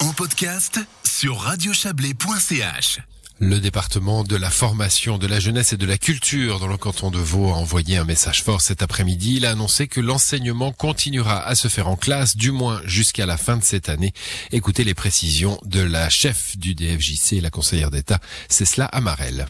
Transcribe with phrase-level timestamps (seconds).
[0.00, 3.00] en podcast sur radiochablais.ch.
[3.40, 7.10] Le département de la formation, de la jeunesse et de la culture dans le canton
[7.10, 9.36] de Vaud a envoyé un message fort cet après-midi.
[9.36, 13.36] Il a annoncé que l'enseignement continuera à se faire en classe, du moins jusqu'à la
[13.36, 14.14] fin de cette année.
[14.50, 19.46] Écoutez les précisions de la chef du DFJC, la conseillère d'État, c'est cela Amarel.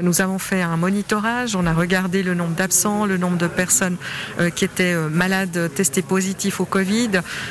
[0.00, 3.96] Nous avons fait un monitorage, on a regardé le nombre d'absents, le nombre de personnes
[4.38, 7.10] euh, qui étaient euh, malades, testées positives au Covid.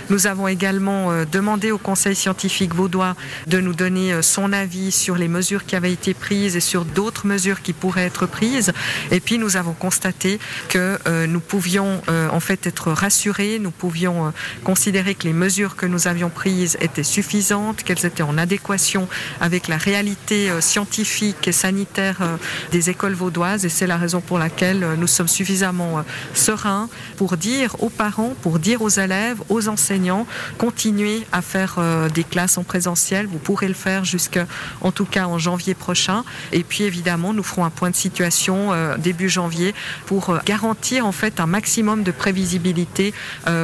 [0.09, 5.17] Nous avons également euh, demandé au Conseil scientifique vaudois de nous donner son avis sur
[5.17, 8.71] les mesures qui avaient été prises et sur d'autres mesures qui pourraient être prises.
[9.11, 14.31] Et puis nous avons constaté que nous pouvions en fait être rassurés, nous pouvions
[14.63, 19.07] considérer que les mesures que nous avions prises étaient suffisantes, qu'elles étaient en adéquation
[19.41, 22.36] avec la réalité scientifique et sanitaire
[22.71, 26.01] des écoles vaudoises et c'est la raison pour laquelle euh, nous sommes suffisamment euh,
[26.33, 30.25] sereins pour dire aux parents, pour dire aux élèves, aux enseignants,
[30.57, 33.27] continuez à faire euh, des classes en présentiel.
[33.27, 34.45] Vous pourrez le faire jusqu'en
[34.81, 36.23] en tout cas en janvier prochain.
[36.51, 39.73] Et puis évidemment, nous ferons un point de situation début janvier
[40.05, 43.13] pour garantir en fait un maximum de prévisibilité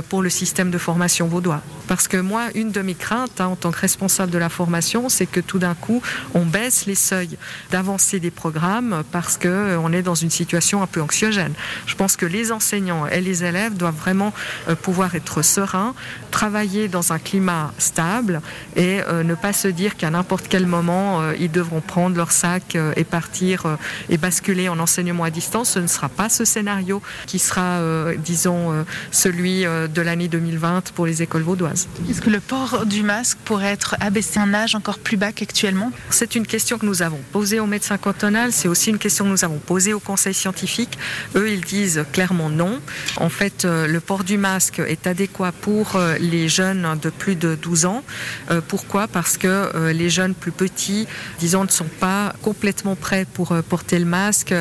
[0.10, 1.62] pour le système de formation vaudois.
[1.88, 5.10] Parce que moi, une de mes craintes hein, en tant que responsable de la formation,
[5.10, 6.02] c'est que tout d'un coup,
[6.34, 7.38] on baisse les seuils
[7.72, 8.63] d'avancée des programmes
[9.12, 11.54] parce qu'on euh, est dans une situation un peu anxiogène.
[11.86, 14.34] Je pense que les enseignants et les élèves doivent vraiment
[14.70, 15.94] euh, pouvoir être sereins,
[16.32, 18.42] travailler dans un climat stable
[18.76, 22.78] et euh, ne pas se dire qu'à n'importe quel moment, ils devront prendre leur sac
[22.96, 23.78] et partir
[24.10, 25.72] et basculer en enseignement à distance.
[25.72, 27.80] Ce ne sera pas ce scénario qui sera,
[28.18, 31.88] disons, celui de l'année 2020 pour les écoles vaudoises.
[32.10, 35.32] Est-ce que le port du masque pourrait être abaissé à un âge encore plus bas
[35.32, 35.92] qu'actuellement?
[36.10, 39.30] C'est une question que nous avons posée aux médecins cantonaux c'est aussi une question que
[39.30, 40.98] nous avons posée au conseil scientifique.
[41.36, 42.80] Eux, ils disent clairement non.
[43.18, 47.36] En fait, euh, le port du masque est adéquat pour euh, les jeunes de plus
[47.36, 48.04] de 12 ans.
[48.52, 49.08] Euh, pourquoi?
[49.08, 51.08] Parce que les jeunes plus petits,
[51.40, 54.54] disons, ne sont pas complètement prêts pour porter le masque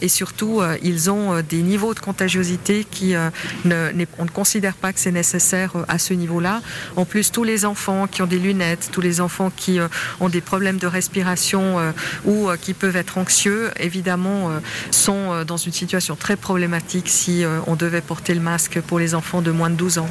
[0.00, 5.12] et surtout, ils ont des niveaux de contagiosité qui on ne considère pas que c'est
[5.12, 6.62] nécessaire à ce niveau-là.
[6.96, 9.78] En plus, tous les enfants qui ont des lunettes, tous les enfants qui
[10.20, 11.92] ont des problèmes de respiration
[12.24, 17.44] ou qui peuvent être anxieux, évidemment, euh, sont euh, dans une situation très problématique si
[17.44, 20.08] euh, on devait porter le masque pour les enfants de moins de 12 ans.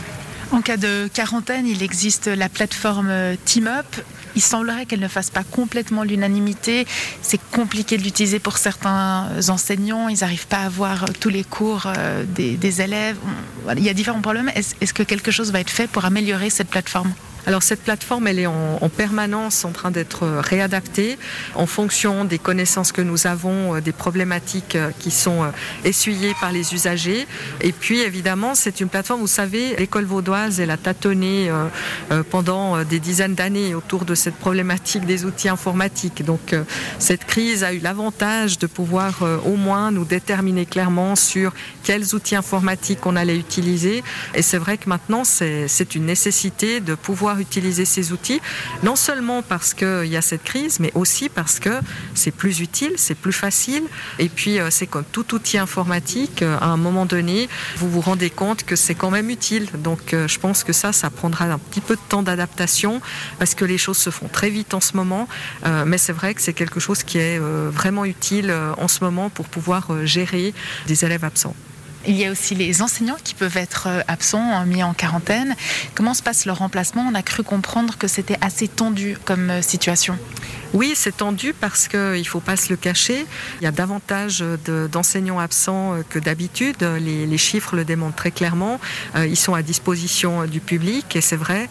[0.52, 3.12] En cas de quarantaine, il existe la plateforme
[3.44, 4.02] TeamUp.
[4.36, 6.88] Il semblerait qu'elle ne fasse pas complètement l'unanimité.
[7.22, 10.08] C'est compliqué de l'utiliser pour certains enseignants.
[10.08, 11.88] Ils n'arrivent pas à voir tous les cours
[12.28, 13.18] des, élèves.
[13.76, 14.50] Il y a différents problèmes.
[14.56, 17.12] Est-ce que quelque chose va être fait pour améliorer cette plateforme?
[17.48, 21.18] Alors cette plateforme, elle est en, permanence en train d'être réadaptée
[21.56, 25.50] en fonction des connaissances que nous avons, euh, des problématiques euh, qui sont euh,
[25.86, 27.26] essuyées par les usagers.
[27.62, 31.50] Et puis évidemment, c'est une plateforme, vous savez, l'école vaudoise, elle a tâtonné
[32.30, 36.26] pendant des dizaines d'années autour de cette problématique des outils informatiques.
[36.26, 36.56] Donc
[37.00, 41.54] cette crise a eu l'avantage de pouvoir au moins nous déterminer clairement sur
[41.84, 44.04] quels outils informatiques on allait utiliser.
[44.36, 48.42] Et c'est vrai que maintenant, c'est une nécessité de pouvoir utiliser ces outils,
[48.84, 51.80] non seulement parce qu'il y a cette crise, mais aussi parce que
[52.14, 53.84] c'est plus utile, c'est plus facile.
[54.20, 58.02] Et puis, euh, c'est comme tout outil informatique, euh, à un moment donné, vous vous
[58.02, 59.68] rendez compte que c'est quand même utile.
[59.76, 63.02] Donc, euh, je pense que ça, ça prendra un petit peu de temps d'adaptation
[63.40, 65.28] parce que les choses se font très vite en ce moment.
[65.86, 69.48] mais c'est vrai que c'est quelque chose qui est vraiment utile en ce moment pour
[69.48, 70.54] pouvoir gérer
[70.88, 71.56] des élèves absents.
[72.08, 75.56] Il y a aussi les enseignants qui peuvent être euh, absents, mis en quarantaine.
[75.94, 77.06] Comment se passe leur remplacement?
[77.10, 80.18] On a cru comprendre que c'était assez tendu comme euh, situation.
[80.74, 83.26] Oui, c'est tendu parce qu'il ne faut pas se le cacher.
[83.62, 84.44] Il y a davantage
[84.92, 86.84] d'enseignants absents euh, que d'habitude.
[86.84, 88.80] Les, chiffres le démontrent très clairement.
[89.16, 91.70] Ils sont à disposition du public et c'est vrai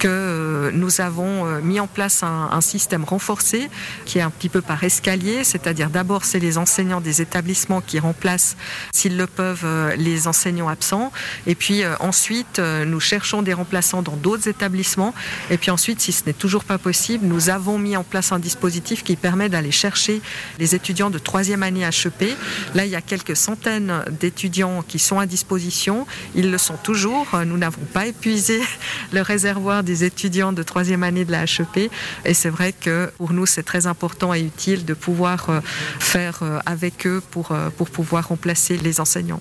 [0.00, 3.70] que nous avons mis en place un, un, système renforcé
[4.04, 8.00] qui est un petit peu par escalier, c'est-à-dire d'abord c'est les enseignants des établissements qui
[8.00, 8.56] remplacent,
[8.92, 11.12] s'ils le peuvent, euh, les enseignants absents.
[11.46, 15.14] Et puis euh, ensuite, euh, nous cherchons des remplaçants dans d'autres établissements.
[15.50, 18.38] Et puis ensuite, si ce n'est toujours pas possible, nous avons mis en place un
[18.38, 20.20] dispositif qui permet d'aller chercher
[20.58, 22.36] les étudiants de troisième année HEP.
[22.74, 26.06] Là, il y a quelques centaines d'étudiants qui sont à disposition.
[26.34, 27.26] Ils le sont toujours.
[27.46, 28.60] Nous n'avons pas épuisé
[29.12, 31.90] le réservoir des étudiants de troisième année de la HEP.
[32.24, 35.62] Et c'est vrai que pour nous, c'est très important et utile de pouvoir
[35.98, 39.40] faire avec eux pour, pour pouvoir remplacer les enseignants.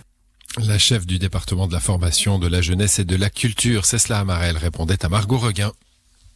[0.57, 4.13] La chef du département de la formation, de la jeunesse et de la culture, Cécile
[4.13, 5.73] Amarel, répondait à Margot Reguin.